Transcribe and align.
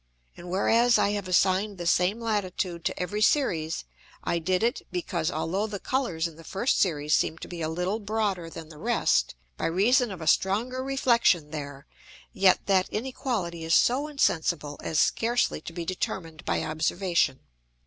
And 0.35 0.49
whereas 0.49 0.97
I 0.97 1.09
have 1.11 1.27
assign'd 1.27 1.77
the 1.77 1.85
same 1.85 2.19
Latitude 2.19 2.83
to 2.85 2.99
every 2.99 3.21
Series, 3.21 3.85
I 4.23 4.39
did 4.39 4.63
it, 4.63 4.81
because 4.91 5.29
although 5.29 5.67
the 5.67 5.79
Colours 5.79 6.27
in 6.27 6.37
the 6.37 6.43
first 6.43 6.79
Series 6.79 7.13
seem 7.13 7.37
to 7.37 7.47
be 7.47 7.61
a 7.61 7.69
little 7.69 7.99
broader 7.99 8.49
than 8.49 8.69
the 8.69 8.79
rest, 8.79 9.35
by 9.57 9.67
reason 9.67 10.09
of 10.09 10.19
a 10.19 10.25
stronger 10.25 10.83
Reflexion 10.83 11.51
there, 11.51 11.85
yet 12.33 12.65
that 12.65 12.89
inequality 12.89 13.63
is 13.63 13.75
so 13.75 14.07
insensible 14.07 14.79
as 14.83 14.97
scarcely 14.99 15.61
to 15.61 15.71
be 15.71 15.85
determin'd 15.85 16.45
by 16.45 16.63
Observation. 16.63 17.41